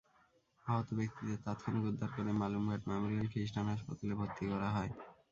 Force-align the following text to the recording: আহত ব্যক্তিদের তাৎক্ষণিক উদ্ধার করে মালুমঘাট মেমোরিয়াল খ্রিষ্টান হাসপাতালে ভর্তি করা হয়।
আহত 0.65 0.87
ব্যক্তিদের 0.97 1.37
তাৎক্ষণিক 1.45 1.83
উদ্ধার 1.85 2.09
করে 2.15 2.31
মালুমঘাট 2.35 2.81
মেমোরিয়াল 2.89 3.27
খ্রিষ্টান 3.31 3.65
হাসপাতালে 3.71 4.13
ভর্তি 4.19 4.43
করা 4.51 4.69
হয়। 4.75 4.91